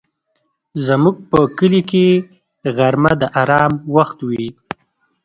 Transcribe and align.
زموږ 0.85 1.15
په 1.31 1.39
کلي 1.57 1.81
کې 1.89 2.05
غرمه 2.77 3.13
د 3.21 3.23
آرام 3.41 3.73
وخت 3.95 4.17
وي 4.27 4.47